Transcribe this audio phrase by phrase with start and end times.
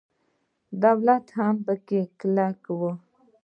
[0.83, 2.79] دولت هم په کې ککړ و.